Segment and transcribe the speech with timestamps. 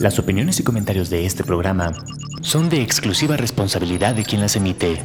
[0.00, 1.92] Las opiniones y comentarios de este programa
[2.40, 5.02] son de exclusiva responsabilidad de quien las emite.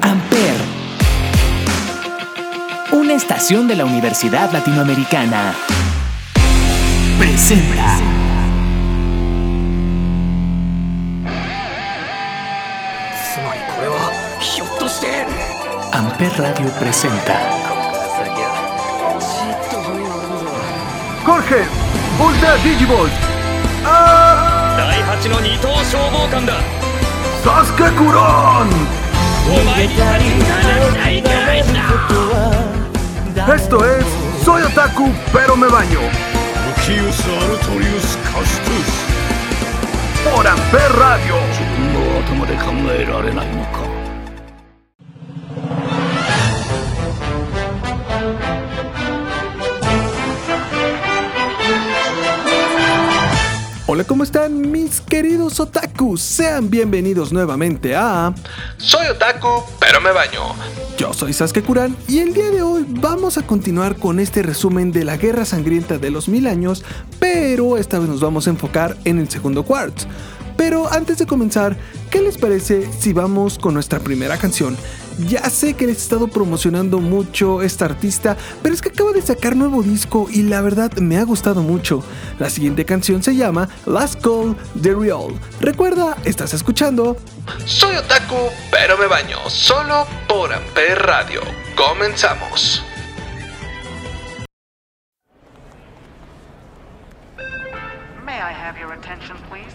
[0.00, 0.56] Amper,
[2.92, 5.54] una estación de la Universidad Latinoamericana,
[7.18, 7.98] presenta.
[15.92, 17.71] Amper Radio presenta.
[21.24, 21.68] コルヘン
[22.18, 23.08] ボルダディジボー
[23.84, 26.54] ああ第8の二等消防官だ。
[27.44, 28.68] サスケクローン
[29.46, 31.72] お前に足りないかないか
[33.54, 34.04] Esto es
[34.44, 36.00] Soy Otaku pero me baño.
[36.76, 37.26] Lucius ス
[40.28, 43.81] オランペラディオ自分の頭で考えられないのか
[53.94, 56.22] Hola, ¿cómo están mis queridos otakus?
[56.22, 58.32] Sean bienvenidos nuevamente a
[58.78, 60.54] Soy Otaku, pero me baño.
[60.96, 64.92] Yo soy Sasuke Kuran y el día de hoy vamos a continuar con este resumen
[64.92, 66.82] de la Guerra Sangrienta de los Mil Años,
[67.20, 70.06] pero esta vez nos vamos a enfocar en el segundo quartz.
[70.56, 71.76] Pero antes de comenzar,
[72.10, 74.74] ¿qué les parece si vamos con nuestra primera canción?
[75.28, 79.22] Ya sé que les he estado promocionando mucho esta artista, pero es que acaba de
[79.22, 82.02] sacar nuevo disco y la verdad me ha gustado mucho.
[82.38, 85.28] La siguiente canción se llama Last Call The Real.
[85.60, 87.16] Recuerda, estás escuchando.
[87.64, 88.36] Soy Otaku,
[88.70, 91.40] pero me baño, solo por Amper Radio.
[91.76, 92.82] Comenzamos.
[98.24, 99.71] May I have your attention, please?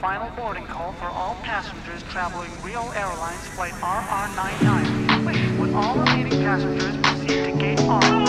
[0.00, 5.24] Final boarding call for all passengers traveling Rio Airlines Flight RR99.
[5.24, 8.25] Please, would all remaining passengers proceed to Gate R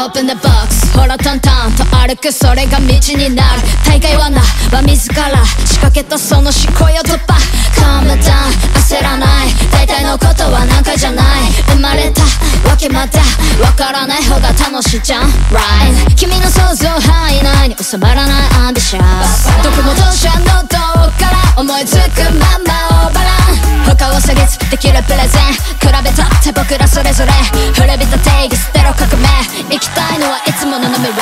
[0.00, 3.60] Open the box ほらトントンと歩くそれが道になる。
[3.84, 5.44] 大会罠は自ら。
[5.66, 7.36] 仕掛けたその思考よ突破
[7.76, 8.48] Calm down
[8.80, 9.52] 焦らない。
[9.70, 11.52] 大体のことは何かじゃない。
[11.68, 12.22] 生まれた。
[12.66, 13.20] わけまだ
[13.60, 14.22] わからない。
[14.24, 15.28] 方が楽しいじゃん。
[15.52, 18.68] Right 君の想像範囲内に収まらない。
[18.68, 20.78] アンビシャスどこも同社のど
[21.10, 23.39] っから思いつくままオーバラ
[23.92, 24.40] ン他を下げ
[24.70, 27.32] できるプレゼン比べたって僕らそれぞれ。
[27.74, 29.28] 古びた定義捨てろ革命。
[29.74, 31.14] 行きたいのはいつもの飲み上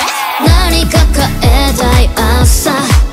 [0.46, 0.98] 何か
[1.40, 2.10] 変えたい
[2.42, 3.07] 朝。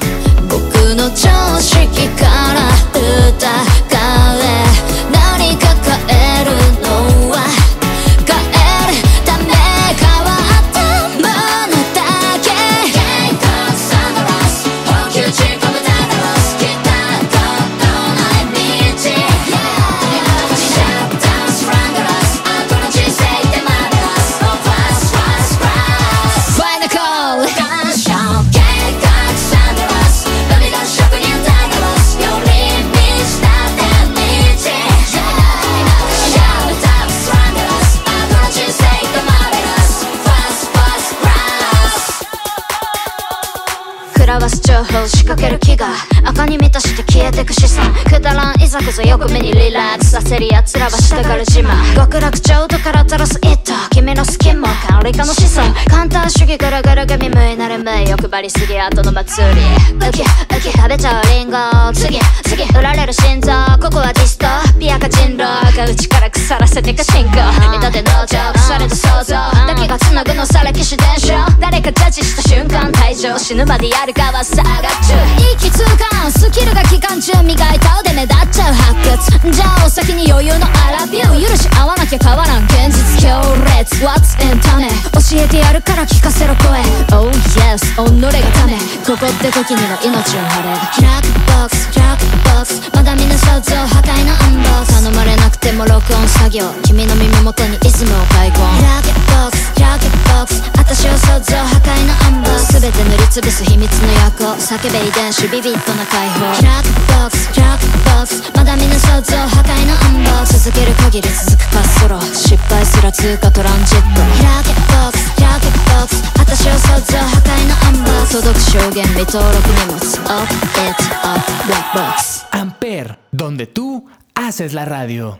[44.75, 45.87] 情報仕掛ける気が
[46.25, 51.95] 赤に満たして消えてく資産くだらんいざこざよく目にリラックスさせる奴らはしたがる自慢。
[51.95, 59.61] 極楽浄土から垂らす一頭君のスキンも管理下の子孫簡単主義ぐるぐる組無いなる無い欲張りすぎ後の祭り。
[59.95, 60.25] ウキウ
[60.61, 61.57] キ食べちゃうリンゴ。
[61.93, 63.51] 次次売られる心臓。
[63.79, 64.47] ここはディスト
[64.79, 67.37] ピアか人狼が内から腐らせてく進行。
[67.71, 69.35] 見立て農場腐れた想像。
[69.67, 71.33] だけが繋ぐのされ騎士伝承。
[71.59, 73.37] 誰かジャッジした瞬間退場。
[73.37, 75.13] 死ぬまでやるかは差が中
[75.53, 75.83] 息痛
[76.15, 78.95] 感スキルが期間中磨いた腕目立っちゃう発
[79.43, 83.19] 掘じゃあお先に余裕のアラビュー許し合わなきゃ変わらん現実。
[83.19, 83.41] 強
[83.75, 86.79] 烈 What's in ため教えてやるから聞かせろ声。
[87.11, 87.29] Oh
[87.59, 88.79] yes 己がため。
[89.05, 96.71] ここって時には命を張れブラックボックスブラックボックスまだ見ぬ想像破壊のアンボックス頼まれなくても録音作業。
[96.83, 100.63] 君の耳元にイズムを開墾ブラックボックスブラックボックス。
[100.77, 104.55] 私を想像破壊のアンボックス全て塗りつぶす秘密の役を。
[104.55, 106.39] 叫べ遺伝子ビビッドな解放。
[106.39, 114.21] ブラックボックスブラックボックスまだ見ぬ想像破壊のアンボックス続ける限り続く滑走路失敗すら通過トランジット。
[114.21, 119.97] ブラックボックスブラックボックス私は想像破壊のアンバー届く証言未登録荷物
[120.29, 120.49] Up
[120.83, 125.39] it up black box Amper, donde tú haces la radio.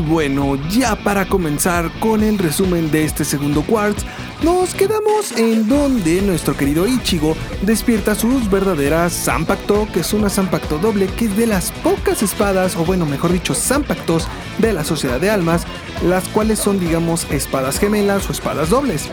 [0.00, 4.04] Bueno, ya para comenzar con el resumen de este segundo quartz,
[4.42, 10.78] nos quedamos en donde nuestro querido Ichigo despierta sus verdaderas Zanpakuto, que es una Zanpakuto
[10.78, 14.26] doble, que es de las pocas espadas, o bueno, mejor dicho, Zanpakutos
[14.58, 15.64] de la Sociedad de Almas,
[16.04, 19.10] las cuales son, digamos, espadas gemelas o espadas dobles.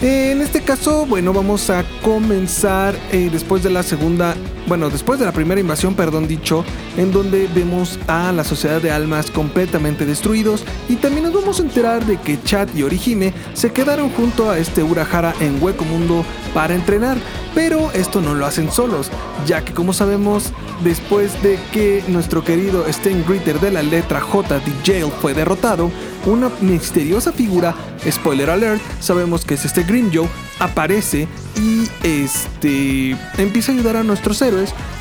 [0.00, 4.36] En este caso, bueno, vamos a comenzar eh, después de la segunda,
[4.68, 6.64] bueno, después de la primera invasión, perdón dicho,
[6.96, 11.62] en donde vemos a la sociedad de almas completamente destruidos y también nos vamos a
[11.62, 16.24] enterar de que Chad y Orihime se quedaron junto a este Urahara en Hueco Mundo
[16.52, 17.16] para entrenar,
[17.54, 19.10] pero esto no lo hacen solos,
[19.46, 20.52] ya que como sabemos,
[20.84, 25.90] después de que nuestro querido Stein Gritter de la letra J de Jail fue derrotado,
[26.26, 27.74] una misteriosa figura,
[28.08, 30.28] spoiler alert, sabemos que es este Grim Joe,
[30.58, 34.57] aparece y este empieza a ayudar a nuestros héroes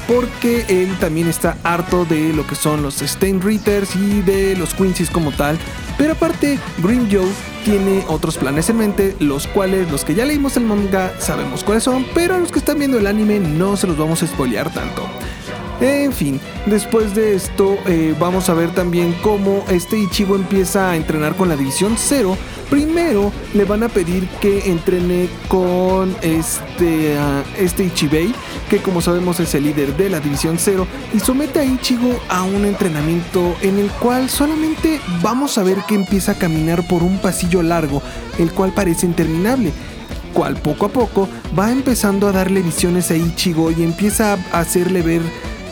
[0.08, 4.74] porque él también está harto de lo que son los Stein Ritters y de los
[4.74, 5.58] Quincy's como tal.
[5.98, 7.28] Pero aparte, Grim Joe
[7.66, 11.84] tiene otros planes en mente, los cuales los que ya leímos el manga sabemos cuáles
[11.84, 14.72] son, pero a los que están viendo el anime no se los vamos a spoilear
[14.72, 15.08] tanto.
[15.80, 20.96] En fin, después de esto eh, vamos a ver también cómo este Ichigo empieza a
[20.96, 22.36] entrenar con la División 0.
[22.72, 28.34] Primero le van a pedir que entrene con este, ah, este Ichibei,
[28.72, 32.42] que como sabemos es el líder de la División 0, y somete a Ichigo a
[32.42, 37.20] un entrenamiento en el cual solamente vamos a ver que empieza a caminar por un
[37.20, 38.02] pasillo largo,
[38.40, 39.72] el cual parece interminable
[40.34, 41.28] cual poco a poco
[41.58, 45.22] va empezando a darle visiones a Ichigo y empieza a hacerle ver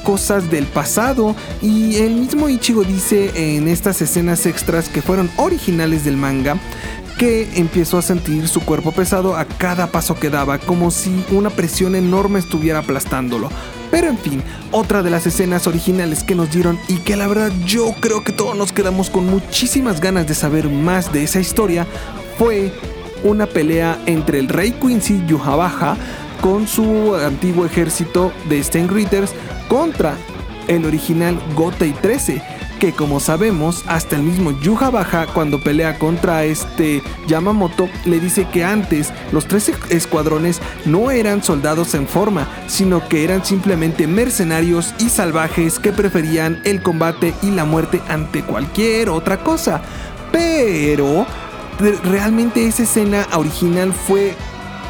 [0.05, 6.05] cosas del pasado y el mismo Ichigo dice en estas escenas extras que fueron originales
[6.05, 6.57] del manga
[7.17, 11.49] que empezó a sentir su cuerpo pesado a cada paso que daba, como si una
[11.49, 13.49] presión enorme estuviera aplastándolo.
[13.89, 17.51] Pero en fin, otra de las escenas originales que nos dieron y que la verdad
[17.65, 21.87] yo creo que todos nos quedamos con muchísimas ganas de saber más de esa historia
[22.37, 22.71] fue
[23.23, 25.97] una pelea entre el rey Quincy Yuhabaja
[26.45, 29.33] con su antiguo ejército de Ritters
[29.67, 30.15] contra
[30.67, 32.39] el original Gotei 13,
[32.79, 38.47] que como sabemos, hasta el mismo Yuha Baja cuando pelea contra este Yamamoto le dice
[38.53, 44.93] que antes los tres escuadrones no eran soldados en forma, sino que eran simplemente mercenarios
[44.99, 49.81] y salvajes que preferían el combate y la muerte ante cualquier otra cosa.
[50.31, 51.25] Pero
[52.03, 54.35] realmente esa escena original fue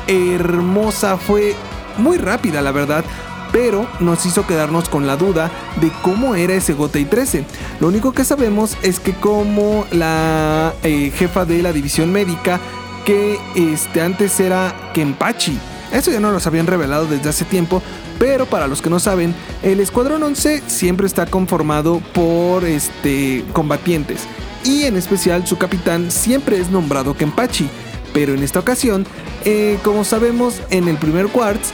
[0.08, 1.56] hermosa, fue
[1.98, 3.04] muy rápida la verdad,
[3.52, 5.50] pero nos hizo quedarnos con la duda
[5.80, 7.46] de cómo era ese Gotei 13.
[7.80, 12.60] Lo único que sabemos es que como la eh, jefa de la división médica,
[13.06, 15.58] que este, antes era Kenpachi,
[15.94, 17.82] eso ya no nos habían revelado desde hace tiempo,
[18.20, 24.22] pero para los que no saben, el Escuadrón 11 siempre está conformado por este, combatientes,
[24.66, 27.70] y en especial su capitán siempre es nombrado Kenpachi.
[28.16, 29.06] Pero en esta ocasión,
[29.44, 31.72] eh, como sabemos, en el primer Quartz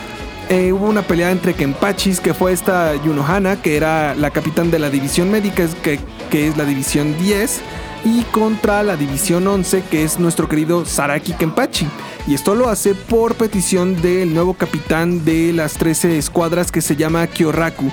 [0.50, 4.80] eh, hubo una pelea entre Kenpachis, que fue esta Yunohana, que era la capitán de
[4.80, 6.00] la división médica, que,
[6.32, 7.62] que es la división 10,
[8.06, 11.88] y contra la división 11, que es nuestro querido Saraki Kenpachi.
[12.26, 16.96] Y esto lo hace por petición del nuevo capitán de las 13 escuadras que se
[16.96, 17.92] llama Kyoraku.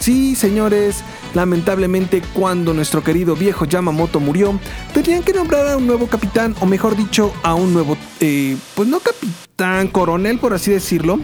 [0.00, 1.04] Sí, señores,
[1.34, 4.58] Lamentablemente, cuando nuestro querido viejo Yamamoto murió,
[4.92, 8.88] tenían que nombrar a un nuevo capitán, o mejor dicho, a un nuevo, eh, pues
[8.88, 11.20] no capitán, coronel, por así decirlo,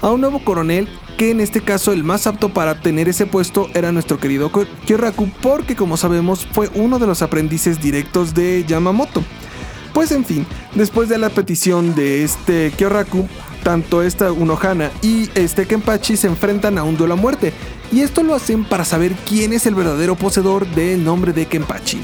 [0.00, 3.68] a un nuevo coronel que en este caso el más apto para tener ese puesto
[3.74, 4.50] era nuestro querido
[4.86, 9.22] Kyoraku, porque como sabemos fue uno de los aprendices directos de Yamamoto.
[9.92, 13.28] Pues en fin, después de la petición de este Kyoraku,
[13.62, 17.52] tanto esta Unohana y este Kenpachi se enfrentan a un duelo a muerte,
[17.92, 22.00] y esto lo hacen para saber quién es el verdadero poseedor del nombre de Kenpachi.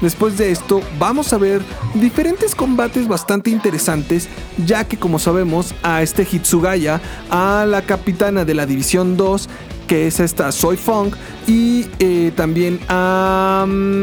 [0.00, 1.62] Después de esto vamos a ver
[1.94, 4.28] diferentes combates bastante interesantes,
[4.66, 9.48] ya que como sabemos a este Hitsugaya, a la capitana de la División 2,
[9.86, 11.14] que es esta Soy Fong,
[11.46, 13.64] y eh, también a...
[13.68, 14.02] Mm,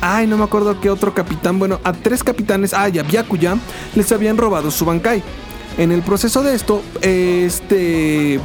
[0.00, 3.56] ay, no me acuerdo qué otro capitán, bueno, a tres capitanes, ah, y a Byakuya,
[3.94, 5.22] les habían robado su Bankai.
[5.76, 8.40] En el proceso de esto, este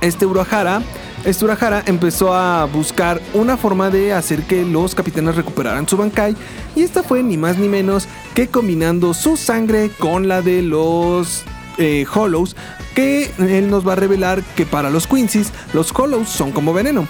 [0.00, 0.82] este Urahara,
[1.24, 6.36] este Urahara empezó a buscar una forma de hacer que los capitanes recuperaran su Bankai
[6.74, 11.44] y esta fue ni más ni menos que combinando su sangre con la de los
[11.78, 12.56] eh, Hollows,
[12.94, 17.06] que él nos va a revelar que para los Quincy's los Hollows son como veneno.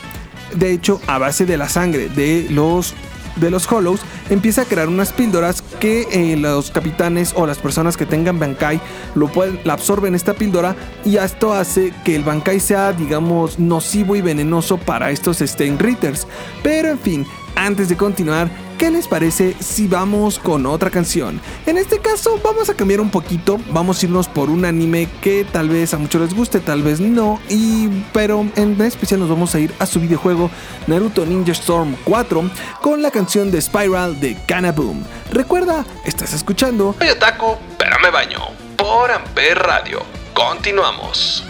[0.55, 2.95] De hecho, a base de la sangre de los
[3.37, 4.01] de los Hollows
[4.31, 8.81] empieza a crear unas píldoras que eh, los capitanes o las personas que tengan Bankai
[9.15, 10.75] lo pueden, absorben esta píldora
[11.05, 16.27] y esto hace que el Bankai sea digamos nocivo y venenoso para estos Stein Ritters.
[16.63, 21.41] Pero en fin, antes de continuar, ¿qué les parece si vamos con otra canción?
[21.67, 25.45] En este caso vamos a cambiar un poquito, vamos a irnos por un anime que
[25.45, 29.55] tal vez a muchos les guste, tal vez no, y pero en especial nos vamos
[29.55, 30.51] a ir a su videojuego
[30.87, 34.37] Naruto Ninja Storm 4 con la canción de Spiral de
[34.75, 35.05] Boom.
[35.33, 38.41] Recuerda, estás escuchando Soy Otaku, pero me baño
[38.77, 40.03] por Amper Radio.
[40.35, 41.45] Continuamos.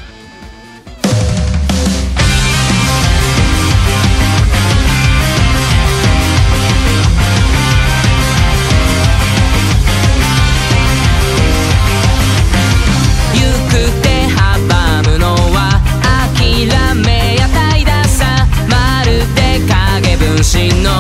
[20.46, 20.95] si no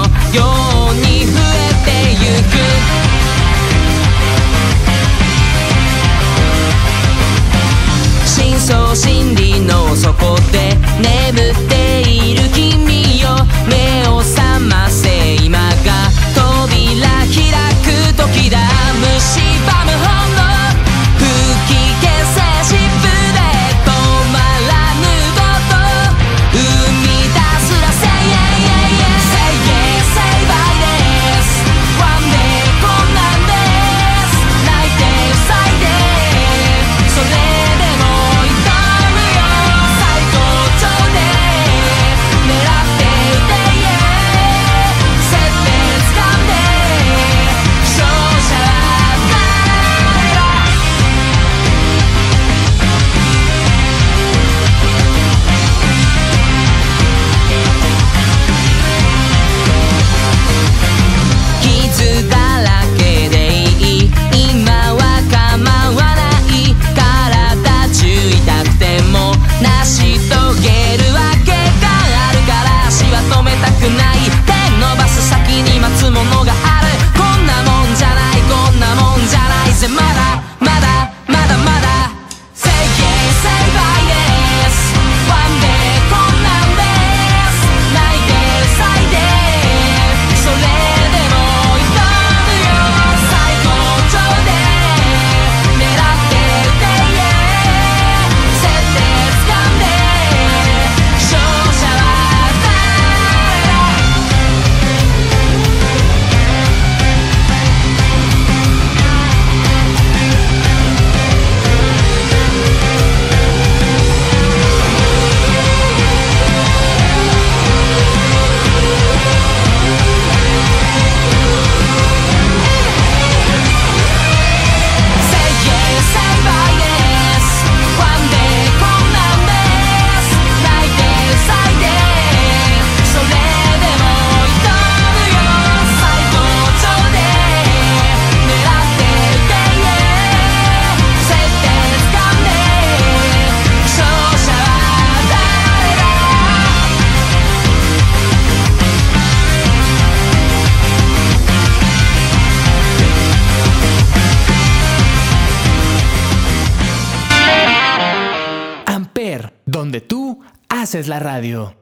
[160.86, 161.74] haces la radio.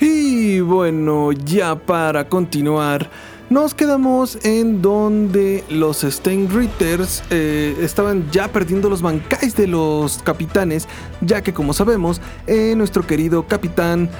[0.00, 3.08] Y bueno, ya para continuar,
[3.50, 10.88] nos quedamos en donde los Steinritters eh, estaban ya perdiendo los bancais de los capitanes,
[11.20, 14.10] ya que como sabemos, eh, nuestro querido capitán,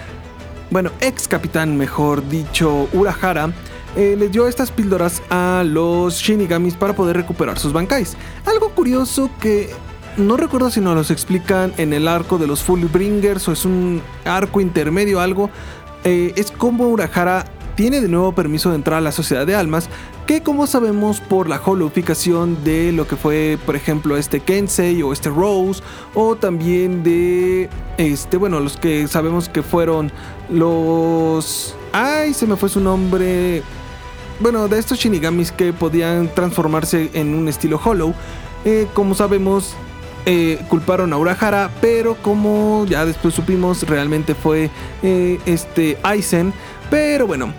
[0.70, 3.52] bueno, ex capitán mejor dicho, Urahara,
[3.96, 8.16] eh, les dio estas píldoras a los Shinigamis para poder recuperar sus bancais.
[8.44, 9.70] Algo curioso que
[10.16, 14.02] no recuerdo si nos los explican en el arco de los Fullbringers o es un
[14.24, 15.50] arco intermedio algo.
[16.04, 17.44] eh, es como Urahara
[17.74, 19.88] tiene de nuevo permiso de entrar a la sociedad de almas.
[20.26, 25.12] Que como sabemos por la holoficación de lo que fue, por ejemplo, este Kensei o
[25.12, 25.84] este Rose.
[26.14, 30.10] O también de este, bueno, los que sabemos que fueron
[30.50, 31.76] los.
[31.92, 33.62] Ay, se me fue su nombre.
[34.40, 38.12] Bueno, de estos Shinigamis que podían transformarse en un estilo Hollow.
[38.64, 39.74] eh, como sabemos,
[40.26, 44.70] eh, culparon a Urahara, pero como ya después supimos, realmente fue
[45.04, 46.52] eh, este Aizen.
[46.90, 47.52] Pero bueno,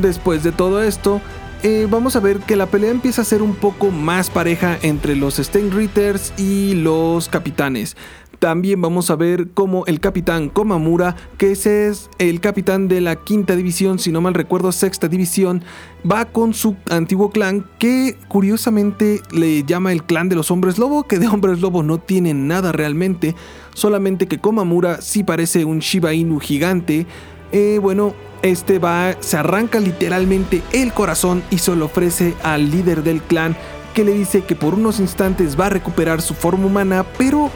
[0.00, 1.20] después de todo esto,
[1.62, 5.16] eh, vamos a ver que la pelea empieza a ser un poco más pareja entre
[5.16, 7.96] los Steinritters y los capitanes.
[8.38, 13.14] También vamos a ver cómo el capitán Komamura, que ese es el capitán de la
[13.14, 15.62] quinta división, si no mal recuerdo, sexta división,
[16.10, 21.04] va con su antiguo clan que curiosamente le llama el clan de los hombres lobo,
[21.04, 23.36] que de hombres lobo no tiene nada realmente,
[23.74, 27.06] solamente que Komamura sí parece un Shiba Inu gigante.
[27.52, 33.02] Eh, bueno, este va, se arranca literalmente el corazón y se lo ofrece al líder
[33.02, 33.56] del clan
[33.94, 37.50] que le dice que por unos instantes va a recuperar su forma humana, pero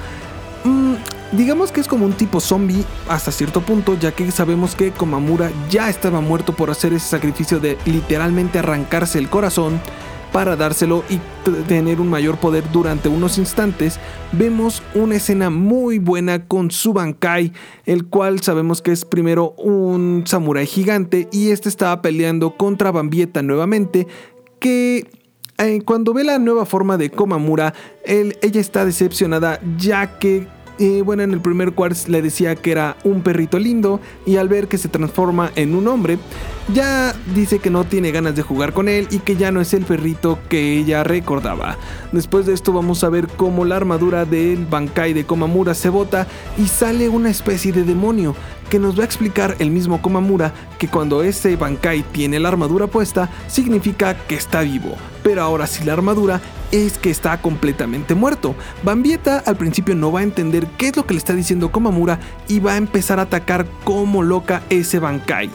[0.65, 0.95] mm,
[1.33, 5.51] digamos que es como un tipo zombie hasta cierto punto, ya que sabemos que Komamura
[5.71, 9.81] ya estaba muerto por hacer ese sacrificio de literalmente arrancarse el corazón
[10.37, 11.19] para dárselo y
[11.67, 13.99] tener un mayor poder durante unos instantes,
[14.33, 17.55] vemos una escena muy buena con Subankai,
[17.87, 23.41] el cual sabemos que es primero un samurái gigante y este estaba peleando contra Bambieta
[23.41, 24.07] nuevamente,
[24.61, 25.09] que
[25.57, 27.73] eh, cuando ve la nueva forma de Komamura,
[28.05, 30.47] ella está decepcionada ya que
[30.79, 34.51] y bueno, en el primer quartz le decía que era un perrito lindo y al
[34.51, 36.19] ver que se transforma en un hombre,
[36.73, 39.73] ya dice que no tiene ganas de jugar con él y que ya no es
[39.75, 41.77] el perrito que ella recordaba.
[42.13, 46.27] Después de esto vamos a ver cómo la armadura del Bankai de Komamura se bota
[46.59, 48.35] y sale una especie de demonio
[48.69, 52.89] que nos va a explicar el mismo Komamura que cuando ese Bankai tiene la armadura
[52.89, 56.41] puesta significa que está vivo, pero ahora si la armadura
[56.73, 58.57] es que está completamente muerto.
[58.83, 62.19] Bambieta al principio no va a entender qué es lo que le está diciendo Komamura
[62.49, 65.49] y va a empezar a atacar como loca ese Bankai.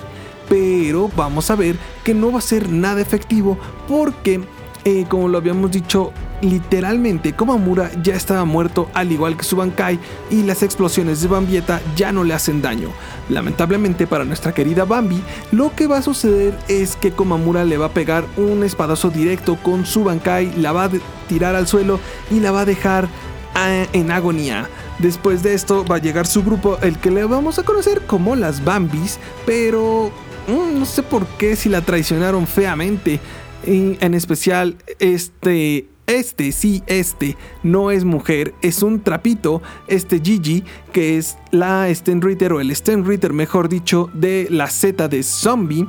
[0.51, 4.41] Pero vamos a ver que no va a ser nada efectivo porque,
[4.84, 9.98] eh, como lo habíamos dicho, literalmente Komamura ya estaba muerto al igual que su Bankai
[10.29, 12.89] y las explosiones de Bambieta ya no le hacen daño.
[13.29, 17.86] Lamentablemente para nuestra querida Bambi, lo que va a suceder es que Komamura le va
[17.86, 20.91] a pegar un espadazo directo con su Bankai, la va a
[21.29, 23.08] tirar al suelo y la va a dejar
[23.55, 24.67] ah, en agonía.
[25.00, 28.36] Después de esto va a llegar su grupo, el que le vamos a conocer como
[28.36, 30.12] las Bambis, pero
[30.52, 33.20] no sé por qué si la traicionaron feamente.
[33.66, 41.18] en especial este este, sí, este, no es mujer, es un trapito, este Gigi, que
[41.18, 45.88] es la Stenritter o el Stenritter, mejor dicho, de la Z de Zombie.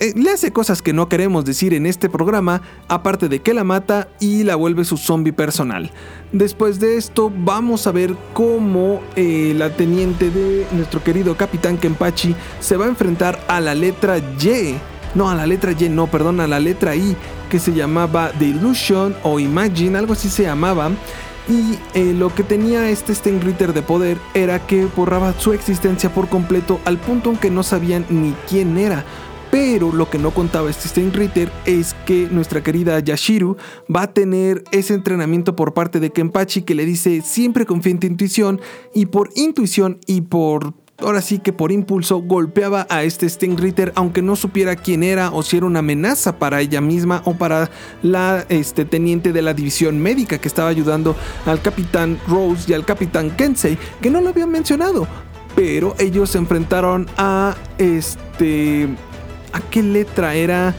[0.00, 3.64] Eh, le hace cosas que no queremos decir en este programa, aparte de que la
[3.64, 5.90] mata y la vuelve su zombie personal.
[6.32, 12.34] Después de esto, vamos a ver cómo eh, la teniente de nuestro querido Capitán Kenpachi
[12.60, 14.78] se va a enfrentar a la letra Y.
[15.14, 17.14] No, a la letra Y, no, perdón, a la letra I,
[17.50, 20.90] que se llamaba The Illusion o Imagine, algo así se llamaba.
[21.46, 26.28] Y eh, lo que tenía este Stengritter de poder era que borraba su existencia por
[26.28, 29.04] completo al punto en que no sabían ni quién era.
[29.50, 33.56] Pero lo que no contaba este Stengritter es que nuestra querida Yashiru
[33.94, 38.00] va a tener ese entrenamiento por parte de Kenpachi que le dice siempre confía en
[38.00, 38.60] tu intuición
[38.94, 44.22] y por intuición y por ahora sí que por impulso golpeaba a este Stingritter aunque
[44.22, 47.70] no supiera quién era o si era una amenaza para ella misma o para
[48.02, 52.84] la este, teniente de la división médica que estaba ayudando al capitán Rose y al
[52.84, 55.08] capitán Kensei que no lo habían mencionado.
[55.56, 58.88] Pero ellos se enfrentaron a este
[59.52, 60.74] a qué letra era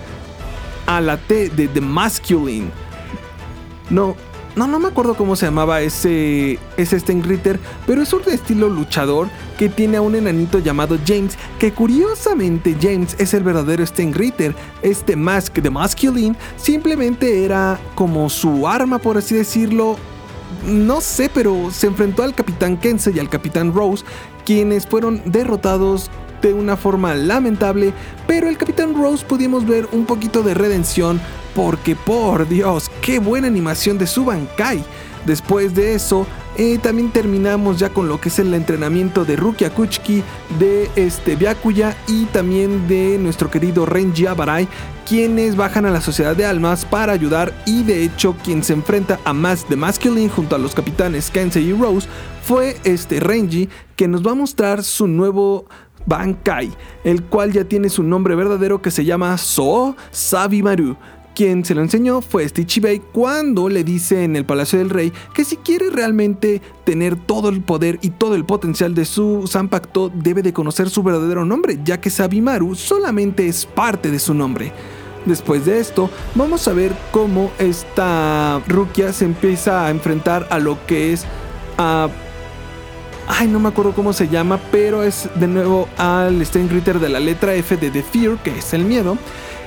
[0.85, 2.69] a la T de The Masculine
[3.89, 4.15] no
[4.55, 7.57] no, no me acuerdo cómo se llamaba ese, ese Stengritter,
[7.87, 13.15] pero es un estilo luchador que tiene a un enanito llamado James, que curiosamente James
[13.17, 14.53] es el verdadero Stengritter.
[14.81, 19.95] Este Mask de Masculine simplemente era como su arma, por así decirlo.
[20.65, 24.03] No sé, pero se enfrentó al Capitán Kensei y al Capitán Rose,
[24.45, 27.93] quienes fueron derrotados de una forma lamentable,
[28.27, 31.19] pero el Capitán Rose pudimos ver un poquito de redención
[31.55, 34.83] porque por Dios, qué buena animación de su Bankai.
[35.25, 36.25] Después de eso,
[36.61, 40.21] eh, también terminamos ya con lo que es el entrenamiento de Rukia Kuchiki,
[40.59, 44.67] de este Byakuya y también de nuestro querido Renji Abarai,
[45.07, 49.19] quienes bajan a la Sociedad de Almas para ayudar y de hecho quien se enfrenta
[49.25, 52.07] a más de Masculine junto a los capitanes Kensei y Rose
[52.43, 55.65] fue este Renji que nos va a mostrar su nuevo
[56.05, 56.71] Bankai,
[57.03, 60.95] el cual ya tiene su nombre verdadero que se llama So Sabimaru.
[61.41, 65.11] Quien se lo enseñó fue Stitchy Bay cuando le dice en el Palacio del Rey
[65.33, 70.11] que si quiere realmente tener todo el poder y todo el potencial de su Zanpakuto
[70.13, 74.71] debe de conocer su verdadero nombre, ya que Sabimaru solamente es parte de su nombre.
[75.25, 80.77] Después de esto, vamos a ver cómo esta Rukia se empieza a enfrentar a lo
[80.85, 81.25] que es
[81.79, 82.07] a...
[83.27, 87.19] Ay, no me acuerdo cómo se llama, pero es de nuevo al Steinritter de la
[87.19, 89.17] letra F de The Fear, que es el miedo.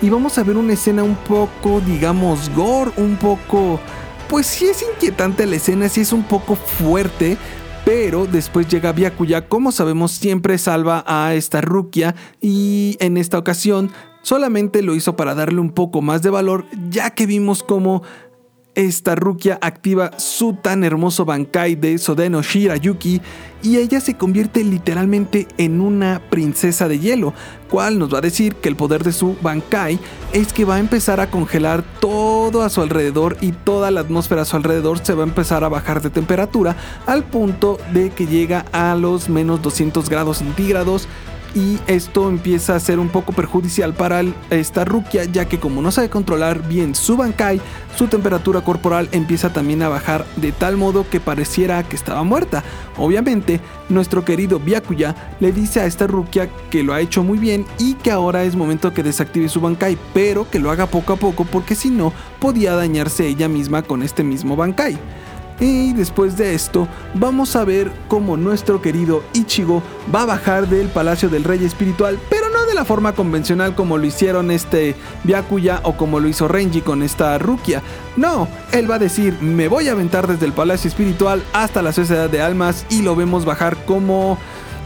[0.02, 3.80] Y vamos a ver una escena un poco, digamos, gore, un poco...
[4.28, 7.36] Pues sí es inquietante la escena, sí es un poco fuerte,
[7.84, 13.92] pero después llega Byakuya, como sabemos siempre salva a esta Rukia y en esta ocasión
[14.22, 18.02] solamente lo hizo para darle un poco más de valor ya que vimos como
[18.74, 23.20] esta Rukia activa su tan hermoso Bankai de Sodeno Shirayuki
[23.62, 27.32] y ella se convierte literalmente en una princesa de hielo,
[27.70, 29.98] cual nos va a decir que el poder de su Bankai
[30.32, 34.42] es que va a empezar a congelar todo a su alrededor y toda la atmósfera
[34.42, 38.26] a su alrededor se va a empezar a bajar de temperatura al punto de que
[38.26, 41.08] llega a los menos 200 grados centígrados
[41.54, 45.90] y esto empieza a ser un poco perjudicial para esta Rukia ya que como no
[45.90, 47.60] sabe controlar bien su Bankai,
[47.96, 52.64] su temperatura corporal empieza también a bajar de tal modo que pareciera que estaba muerta.
[52.96, 57.66] Obviamente, nuestro querido Byakuya le dice a esta Rukia que lo ha hecho muy bien
[57.78, 61.16] y que ahora es momento que desactive su Bankai, pero que lo haga poco a
[61.16, 64.98] poco porque si no podía dañarse ella misma con este mismo Bankai.
[65.60, 70.88] Y después de esto, vamos a ver cómo nuestro querido Ichigo va a bajar del
[70.88, 75.80] Palacio del Rey Espiritual, pero no de la forma convencional como lo hicieron este Byakuya
[75.84, 77.82] o como lo hizo Renji con esta Rukia.
[78.16, 81.92] No, él va a decir, me voy a aventar desde el Palacio Espiritual hasta la
[81.92, 84.38] Sociedad de Almas y lo vemos bajar como,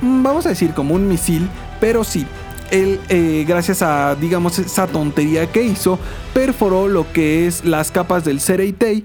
[0.02, 1.48] mm, vamos a decir, como un misil,
[1.81, 2.26] pero sí,
[2.70, 5.98] él, eh, gracias a, digamos, esa tontería que hizo,
[6.35, 9.04] perforó lo que es las capas del Sereitei,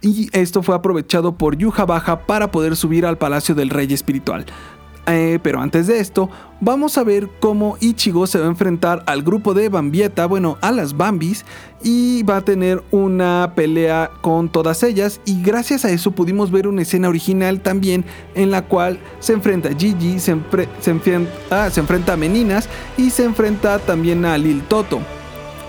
[0.00, 4.46] y esto fue aprovechado por Yuja Baja para poder subir al Palacio del Rey Espiritual.
[5.06, 9.22] Eh, pero antes de esto, vamos a ver cómo Ichigo se va a enfrentar al
[9.22, 11.44] grupo de Bambieta, bueno, a las Bambis,
[11.82, 15.20] y va a tener una pelea con todas ellas.
[15.24, 19.70] Y gracias a eso pudimos ver una escena original también en la cual se enfrenta
[19.70, 24.62] a Gigi, se, enfrenta, ah, se enfrenta a Meninas y se enfrenta también a Lil
[24.62, 25.00] Toto.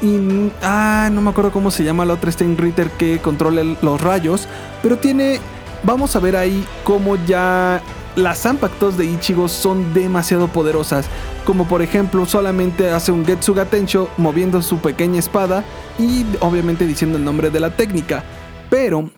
[0.02, 0.52] Y.
[0.62, 4.48] Ah, no me acuerdo cómo se llama la otra Steinritter que controla los rayos.
[4.82, 5.40] Pero tiene.
[5.84, 7.82] Vamos a ver ahí cómo ya
[8.16, 11.08] las Zanpakutos de Ichigo son demasiado poderosas.
[11.46, 15.64] Como por ejemplo, solamente hace un Getsuga Tensho moviendo su pequeña espada
[15.98, 18.24] y obviamente diciendo el nombre de la técnica.
[18.70, 19.10] Pero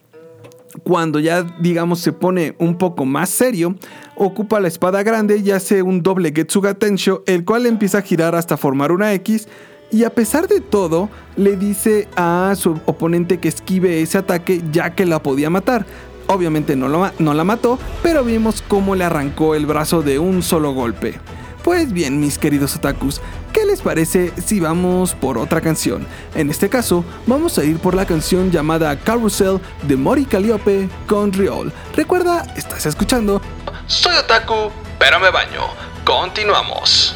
[0.83, 3.75] cuando ya digamos se pone un poco más serio,
[4.15, 8.35] ocupa la espada grande y hace un doble Getsuga Tensho, el cual empieza a girar
[8.35, 9.47] hasta formar una X
[9.93, 14.95] y a pesar de todo, le dice a su oponente que esquive ese ataque ya
[14.95, 15.85] que la podía matar.
[16.25, 20.73] Obviamente no, no la mató, pero vimos cómo le arrancó el brazo de un solo
[20.73, 21.19] golpe.
[21.63, 23.21] Pues bien, mis queridos otakus,
[23.53, 26.07] ¿qué les parece si vamos por otra canción?
[26.33, 31.31] En este caso, vamos a ir por la canción llamada Carousel de Mori Calliope con
[31.31, 31.71] Riol.
[31.95, 33.41] Recuerda, estás escuchando.
[33.85, 35.61] Soy otaku, pero me baño.
[36.03, 37.15] Continuamos.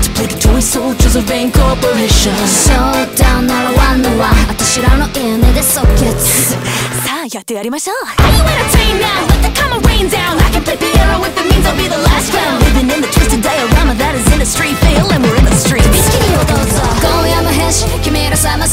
[0.61, 2.77] soldiers of vain corporations So
[3.17, 6.53] down, not a one, no one 私らの因縁で即決
[7.01, 9.25] さあやってやりましょう Are you entertained now?
[9.25, 11.97] Let the karma rain down I can play piano with the means I'll be the
[11.97, 15.81] last round Living in the twisted diorama that is industry fail we're in the street
[15.81, 18.69] 意識にどうぞ今夜も変身君ら様々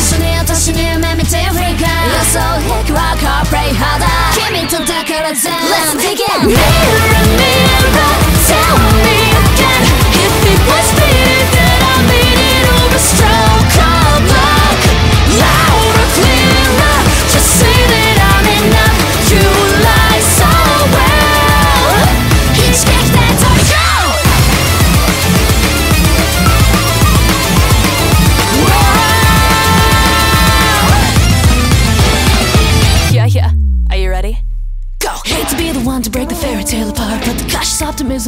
[0.00, 2.40] 一緒に私に夢見て振り返る予想
[2.72, 8.16] 壁はカープレイ肌君とだから全 Let's begin Mirror, mirror,
[8.48, 9.27] tell me
[9.58, 9.82] again.
[10.14, 11.10] If it was me
[11.54, 13.37] that I made it over Stroke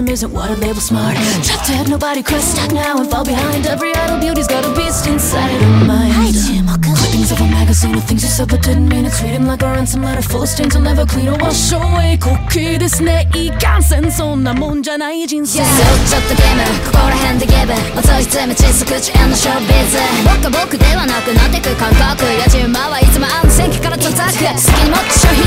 [0.10, 1.16] isn't what I label smart.
[1.44, 3.66] Trapped to have nobody crush, stuck now and fall behind.
[3.68, 6.36] Every idle beauty's got a beast inside her mind.
[6.82, 9.14] Clippings of a magazine of things you said but didn't mean it.
[9.14, 12.18] Treat him like a ransom letter full of stains I'll never clean or wash away.
[12.18, 15.62] 滑稽ですね、いい感染そんなもんじゃない人生。
[15.62, 16.06] Yeah.
[16.10, 25.39] ちょっとゲームここら辺でギブ音質め小さく遅延のショービズ僕は僕ではなくなってく感覚やじ馬はいつも安全期から叩く好きにもっと消費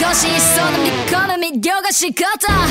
[0.00, 0.16] Yoga.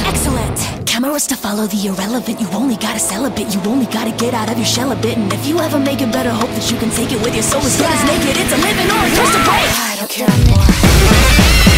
[0.07, 0.87] Excellent.
[0.87, 2.41] Cameras to follow the irrelevant.
[2.41, 3.53] You only gotta sell a bit.
[3.53, 5.15] You only gotta get out of your shell a bit.
[5.15, 7.43] And if you ever make it better, hope that you can take it with your
[7.43, 8.35] soul as good as naked.
[8.35, 9.69] It's a living or a just a break.
[9.77, 11.77] I don't care anymore.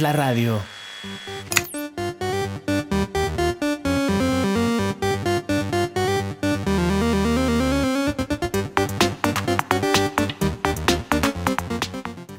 [0.00, 0.58] La radio.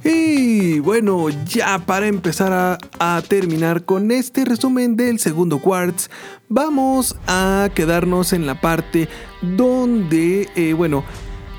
[0.04, 6.10] Y bueno, ya para empezar a, a terminar con este resumen del segundo Quartz,
[6.50, 9.08] vamos a quedarnos en la parte
[9.42, 11.04] donde, eh, bueno,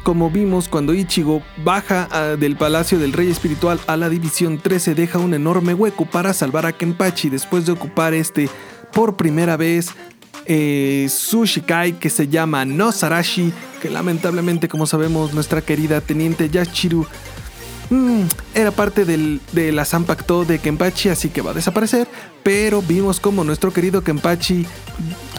[0.02, 4.94] como vimos cuando Ichigo baja ah, del Palacio del Rey Espiritual a la División 13,
[4.94, 8.48] deja un enorme hueco para salvar a Kenpachi después de ocupar este
[8.92, 9.90] por primera vez.
[10.46, 17.06] eh, Sushikai que se llama Nosarashi, que lamentablemente como sabemos nuestra querida teniente Yachiru
[17.92, 18.22] Mm,
[18.54, 22.08] era parte de la Zanpakuto de Kenpachi, así que va a desaparecer.
[22.42, 24.64] Pero vimos como nuestro querido Kenpachi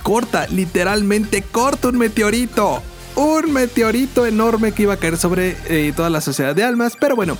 [0.03, 2.83] corta, literalmente corta un meteorito.
[3.15, 6.93] Un meteorito enorme que iba a caer sobre eh, toda la sociedad de almas.
[6.99, 7.37] Pero bueno,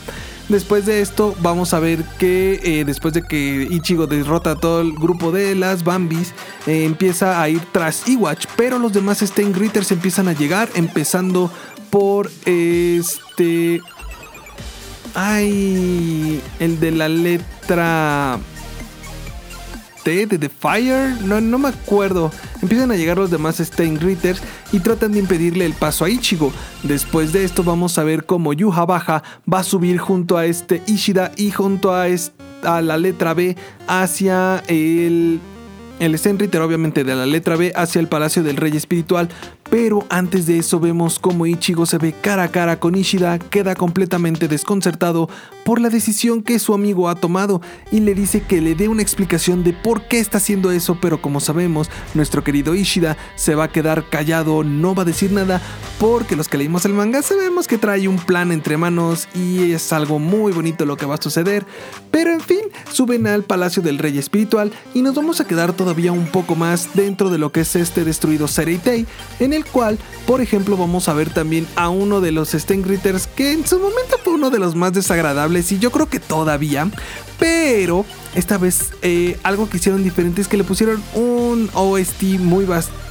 [0.49, 4.81] después de esto vamos a ver que eh, después de que Ichigo derrota a todo
[4.81, 6.33] el grupo de las Bambis,
[6.67, 8.45] eh, empieza a ir tras Iwatch.
[8.55, 11.51] Pero los demás Steingritters empiezan a llegar, empezando
[11.89, 13.81] por este...
[15.15, 18.39] Ay, el de la letra
[20.03, 21.15] De The Fire.
[21.23, 22.31] No, no me acuerdo.
[22.61, 26.51] Empiezan a llegar los demás Steingritters y tratan de impedirle el paso a Ichigo.
[26.83, 30.81] Después de esto vamos a ver cómo Yuha Baja va a subir junto a este
[30.87, 32.05] Ishida y junto a,
[32.63, 33.55] a la letra B
[33.87, 35.39] hacia el
[35.99, 39.29] el Stenritter obviamente de la letra B hacia el Palacio del Rey Espiritual,
[39.73, 43.73] pero antes de eso vemos como Ichigo se ve cara a cara con Ishida, queda
[43.73, 45.31] completamente desconcertado
[45.65, 47.59] por la decisión que su amigo ha tomado
[47.89, 51.23] y le dice que le dé una explicación de por qué está haciendo eso, pero
[51.23, 55.59] como sabemos, nuestro querido Ishida se va a quedar callado, no va a decir nada,
[55.99, 59.91] porque los que leímos el manga sabemos que trae un plan entre manos y es
[59.91, 61.65] algo muy bonito lo que va a suceder,
[62.11, 66.11] pero en fin, suben al Palacio del Rey Espiritual y nos vamos a quedar todavía
[66.11, 69.07] un poco más dentro de lo que es este destruido Sereitei,
[69.39, 73.51] en el cual, por ejemplo, vamos a ver también a uno de los Stengritters que
[73.51, 76.89] en su momento fue uno de los más desagradables y yo creo que todavía,
[77.39, 82.65] pero esta vez eh, algo que hicieron diferente es que le pusieron un OST muy,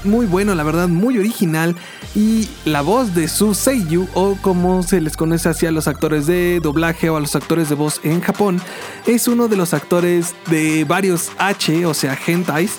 [0.04, 1.76] muy bueno, la verdad, muy original.
[2.14, 6.26] Y la voz de su Seiyu, o como se les conoce así a los actores
[6.26, 8.60] de doblaje o a los actores de voz en Japón,
[9.06, 12.72] es uno de los actores de varios H, o sea, hentais.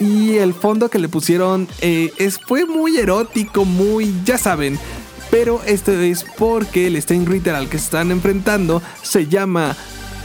[0.00, 4.78] Y el fondo que le pusieron eh, es, fue muy erótico, muy, ya saben.
[5.30, 9.76] Pero esto es porque el Steingritter al que se están enfrentando se llama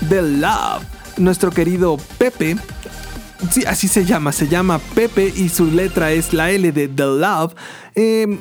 [0.10, 0.84] The Love.
[1.18, 2.56] Nuestro querido Pepe.
[3.52, 7.04] Sí, así se llama, se llama Pepe y su letra es la L de The
[7.04, 7.54] Love.
[7.96, 8.40] eh,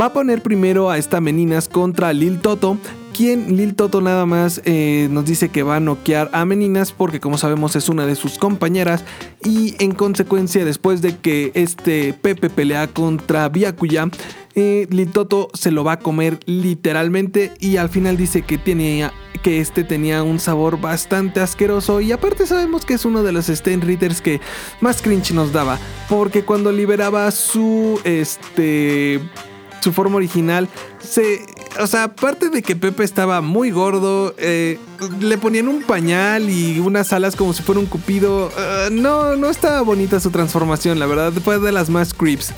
[0.00, 2.78] va a poner primero a esta Meninas contra Lil Toto.
[3.20, 7.20] Quien Lil Toto nada más eh, nos dice que va a noquear a Meninas porque
[7.20, 9.04] como sabemos es una de sus compañeras.
[9.44, 14.08] Y en consecuencia después de que este Pepe pelea contra Byakuya
[14.54, 19.12] eh, Lil Toto se lo va a comer literalmente y al final dice que tenía
[19.42, 22.00] que este tenía un sabor bastante asqueroso.
[22.00, 24.40] Y aparte sabemos que es uno de los Steinritters que
[24.80, 25.78] más cringe nos daba
[26.08, 29.20] porque cuando liberaba su este
[29.82, 30.68] su forma original
[31.00, 31.46] se
[31.80, 34.78] o sea aparte de que Pepe estaba muy gordo eh,
[35.20, 39.48] le ponían un pañal y unas alas como si fuera un cupido eh, no no
[39.48, 42.52] estaba bonita su transformación la verdad fue de las más creeps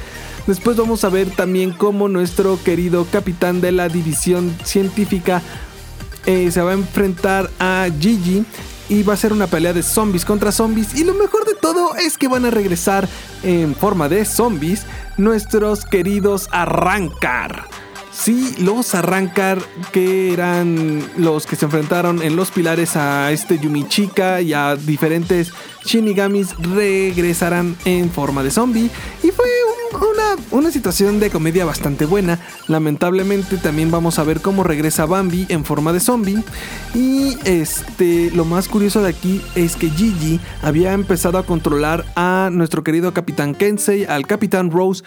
[0.46, 5.40] Después vamos a ver también cómo nuestro querido capitán de la división científica
[6.26, 8.44] eh, se va a enfrentar a Gigi
[8.88, 10.96] y va a ser una pelea de zombies contra zombies.
[10.96, 13.08] Y lo mejor de todo es que van a regresar
[13.44, 14.84] en forma de zombies
[15.16, 17.68] nuestros queridos Arrancar.
[18.22, 19.58] Sí, los Arrancar,
[19.90, 25.52] que eran los que se enfrentaron en los pilares a este Yumichika y a diferentes
[25.84, 28.88] Shinigamis, regresarán en forma de zombie.
[29.24, 29.46] Y fue
[29.92, 32.38] una, una, situación de comedia bastante buena.
[32.68, 36.44] Lamentablemente también vamos a ver cómo regresa Bambi en forma de zombie.
[36.94, 42.50] Y este, lo más curioso de aquí es que Gigi había empezado a controlar a
[42.52, 45.02] nuestro querido Capitán Kensei, al Capitán Rose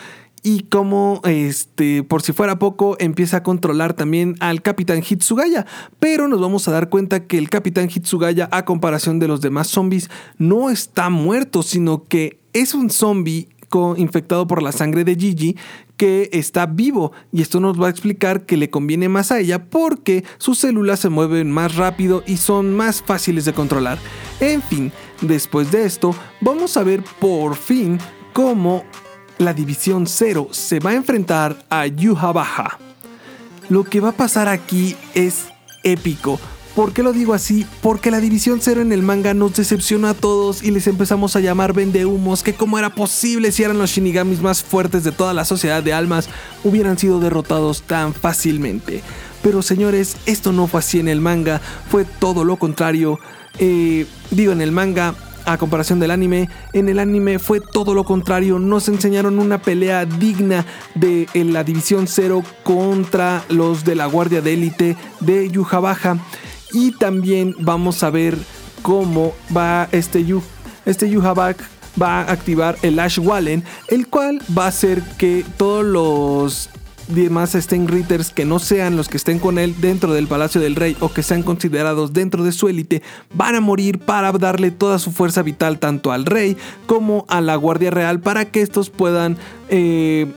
[0.45, 5.65] y como este por si fuera poco empieza a controlar también al capitán Hitsugaya,
[5.99, 9.67] pero nos vamos a dar cuenta que el capitán Hitsugaya a comparación de los demás
[9.67, 13.49] zombies no está muerto, sino que es un zombie
[13.97, 15.57] infectado por la sangre de Gigi
[15.97, 19.65] que está vivo y esto nos va a explicar que le conviene más a ella
[19.65, 23.97] porque sus células se mueven más rápido y son más fáciles de controlar.
[24.39, 27.97] En fin, después de esto vamos a ver por fin
[28.31, 28.83] cómo
[29.37, 32.79] la División 0 se va a enfrentar a Yuha Baja.
[33.69, 35.45] Lo que va a pasar aquí es
[35.83, 36.39] épico.
[36.75, 37.65] ¿Por qué lo digo así?
[37.81, 41.39] Porque la División 0 en el manga nos decepcionó a todos y les empezamos a
[41.39, 45.45] llamar vendehumos, que como era posible si eran los shinigamis más fuertes de toda la
[45.45, 46.27] sociedad de almas,
[46.65, 49.01] hubieran sido derrotados tan fácilmente.
[49.41, 53.19] Pero señores, esto no fue así en el manga, fue todo lo contrario.
[53.57, 58.03] Eh, digo, en el manga a comparación del anime, en el anime fue todo lo
[58.03, 58.59] contrario.
[58.59, 64.53] Nos enseñaron una pelea digna de la División 0 contra los de la Guardia de
[64.53, 66.17] Élite de Yuja Baja.
[66.73, 68.37] Y también vamos a ver
[68.81, 70.41] cómo va este Yu,
[70.85, 71.55] este Yuja va
[72.01, 76.69] a activar el Ash Wallen, el cual va a hacer que todos los
[77.07, 80.75] demás estén Ritters que no sean los que estén con él dentro del Palacio del
[80.75, 83.01] Rey o que sean considerados dentro de su élite
[83.33, 87.55] van a morir para darle toda su fuerza vital tanto al rey como a la
[87.55, 89.37] Guardia Real para que estos puedan
[89.69, 90.31] eh,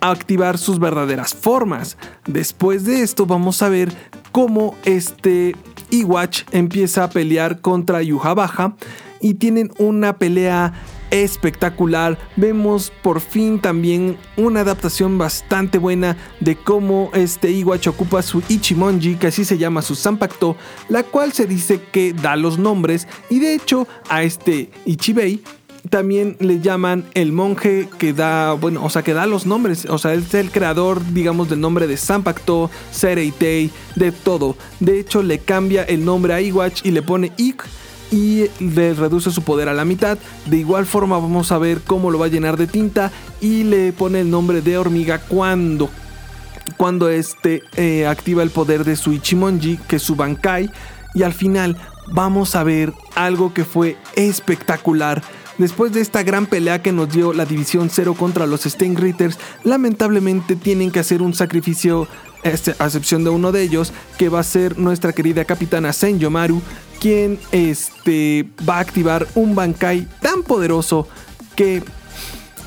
[0.00, 1.96] activar sus verdaderas formas.
[2.26, 3.92] Después de esto vamos a ver
[4.32, 5.54] cómo este
[5.90, 8.74] Iwatch empieza a pelear contra Yuha Baja
[9.20, 10.72] y tienen una pelea
[11.12, 12.18] espectacular.
[12.36, 19.16] Vemos por fin también una adaptación bastante buena de cómo este Iwatch ocupa su Ichimonji,
[19.16, 20.56] que así se llama su Zanpakuto,
[20.88, 25.42] la cual se dice que da los nombres y de hecho a este Ichibei
[25.90, 29.98] también le llaman el monje que da, bueno, o sea, que da los nombres, o
[29.98, 34.56] sea, es el creador, digamos, del nombre de Zanpakuto, Sereitei, de todo.
[34.80, 37.64] De hecho, le cambia el nombre a Iwatch y le pone Ik
[38.12, 40.18] y le reduce su poder a la mitad.
[40.46, 43.92] De igual forma vamos a ver cómo lo va a llenar de tinta y le
[43.92, 45.90] pone el nombre de hormiga cuando
[46.76, 50.70] cuando este eh, activa el poder de su Ichimonji, que es su Bankai.
[51.14, 51.76] Y al final
[52.12, 55.22] vamos a ver algo que fue espectacular.
[55.58, 60.56] Después de esta gran pelea que nos dio la División 0 contra los Ritters, lamentablemente
[60.56, 62.08] tienen que hacer un sacrificio,
[62.42, 66.62] este, a excepción de uno de ellos, que va a ser nuestra querida capitana Senjomaru,
[67.02, 71.08] quien este, va a activar un Bankai tan poderoso
[71.56, 71.82] que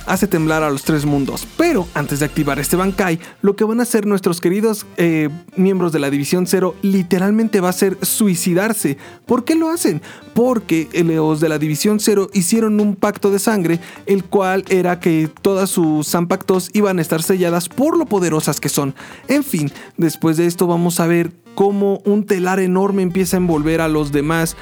[0.06, 1.48] hace temblar a los tres mundos.
[1.58, 5.92] Pero antes de activar este Bankai, lo que van a hacer nuestros queridos eh, miembros
[5.92, 8.98] de la División 0 literalmente va a ser suicidarse.
[9.26, 10.02] ¿Por qué lo hacen?
[10.34, 15.30] Porque los de la División 0 hicieron un pacto de sangre, el cual era que
[15.42, 18.96] todas sus Zampactos iban a estar selladas por lo poderosas que son.
[19.28, 23.82] En fin, después de esto vamos a ver cómo un telar enorme empieza a envolver
[23.82, 24.56] a los demás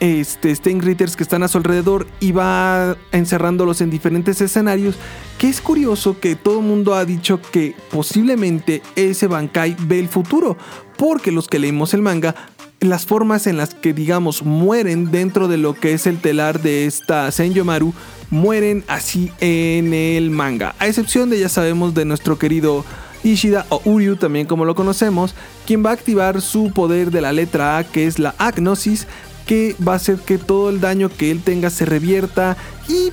[0.00, 4.96] este, Ritters que están a su alrededor y va encerrándolos en diferentes escenarios.
[5.38, 10.08] Que es curioso que todo el mundo ha dicho que posiblemente ese Bankai ve el
[10.08, 10.56] futuro,
[10.96, 12.34] porque los que leímos el manga,
[12.80, 16.86] las formas en las que digamos mueren dentro de lo que es el telar de
[16.86, 17.94] esta Senjomaru
[18.30, 22.84] mueren así en el manga, a excepción de ya sabemos de nuestro querido
[23.22, 25.34] Ishida o Uryu también como lo conocemos,
[25.66, 29.06] quien va a activar su poder de la letra A que es la agnosis,
[29.46, 32.56] que va a hacer que todo el daño que él tenga se revierta
[32.88, 33.12] y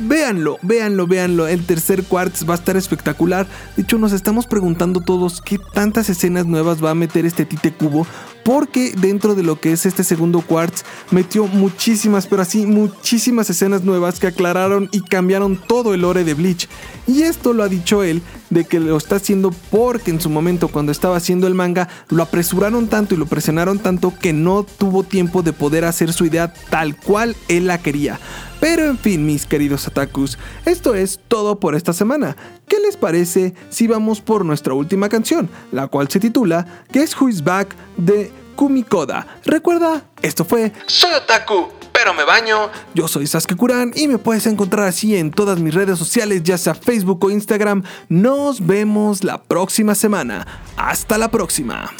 [0.00, 1.46] véanlo, véanlo, véanlo.
[1.46, 3.46] El tercer Quartz va a estar espectacular.
[3.76, 7.72] De hecho, nos estamos preguntando todos qué tantas escenas nuevas va a meter este Tite
[7.72, 8.06] Cubo.
[8.44, 13.84] Porque dentro de lo que es este segundo Quartz, metió muchísimas, pero así, muchísimas escenas
[13.84, 16.68] nuevas que aclararon y cambiaron todo el lore de Bleach.
[17.06, 18.20] Y esto lo ha dicho él,
[18.50, 22.24] de que lo está haciendo porque en su momento, cuando estaba haciendo el manga, lo
[22.24, 26.52] apresuraron tanto y lo presionaron tanto que no tuvo tiempo de poder hacer su idea
[26.68, 28.18] tal cual él la quería.
[28.62, 32.36] Pero en fin, mis queridos otakus, esto es todo por esta semana.
[32.68, 37.28] ¿Qué les parece si vamos por nuestra última canción, la cual se titula Guess Who
[37.28, 39.26] Is Back de Kumikoda?
[39.44, 42.70] Recuerda, esto fue Soy Otaku, pero me baño.
[42.94, 46.56] Yo soy Sasuke Kuran y me puedes encontrar así en todas mis redes sociales, ya
[46.56, 47.82] sea Facebook o Instagram.
[48.08, 50.46] Nos vemos la próxima semana.
[50.76, 51.90] Hasta la próxima.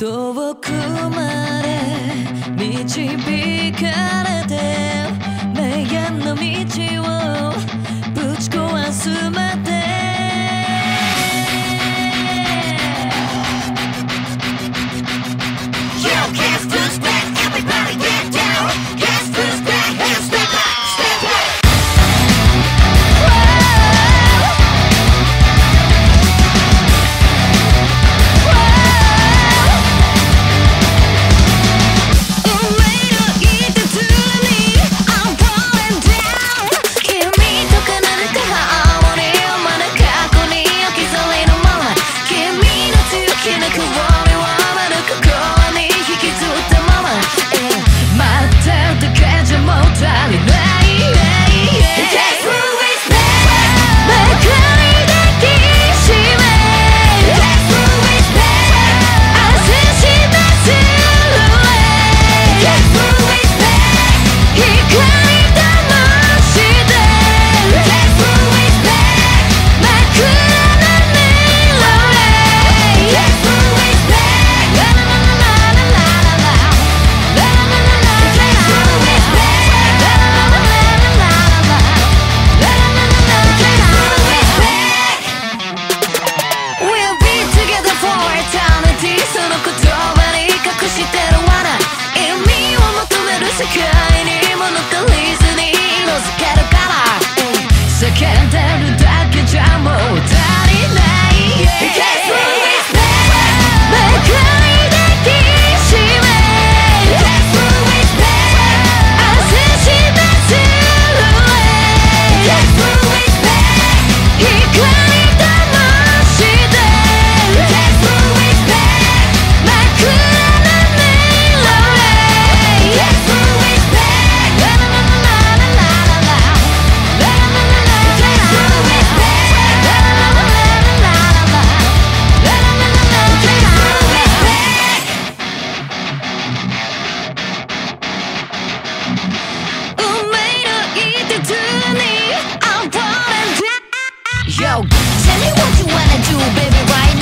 [144.90, 147.21] Tell me what you wanna do, baby, right now.